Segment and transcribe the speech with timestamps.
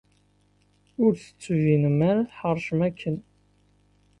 [1.03, 3.17] Ur d-tettbinem ara tḥeṛcem akken.